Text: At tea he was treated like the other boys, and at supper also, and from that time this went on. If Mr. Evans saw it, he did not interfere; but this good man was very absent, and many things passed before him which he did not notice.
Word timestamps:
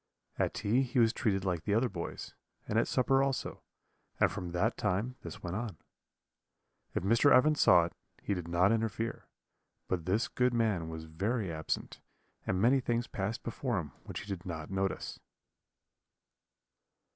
At 0.39 0.55
tea 0.55 0.81
he 0.81 0.97
was 0.97 1.13
treated 1.13 1.45
like 1.45 1.61
the 1.61 1.75
other 1.75 1.87
boys, 1.87 2.33
and 2.67 2.79
at 2.79 2.87
supper 2.87 3.21
also, 3.21 3.61
and 4.19 4.31
from 4.31 4.49
that 4.49 4.75
time 4.75 5.15
this 5.21 5.43
went 5.43 5.55
on. 5.55 5.77
If 6.95 7.03
Mr. 7.03 7.31
Evans 7.31 7.61
saw 7.61 7.85
it, 7.85 7.93
he 8.23 8.33
did 8.33 8.47
not 8.47 8.71
interfere; 8.71 9.27
but 9.87 10.07
this 10.07 10.27
good 10.27 10.55
man 10.55 10.89
was 10.89 11.03
very 11.03 11.51
absent, 11.53 12.01
and 12.47 12.59
many 12.59 12.79
things 12.79 13.05
passed 13.05 13.43
before 13.43 13.77
him 13.77 13.91
which 14.05 14.21
he 14.21 14.25
did 14.27 14.43
not 14.43 14.71
notice. 14.71 15.19